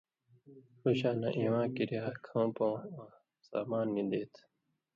[0.79, 3.11] ݜُو شاناں اِواں کِریا کھؤں پوں آں
[3.47, 4.41] سامان نیۡ دے تھہ۔